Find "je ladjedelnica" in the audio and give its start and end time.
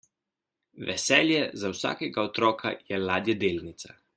2.89-3.97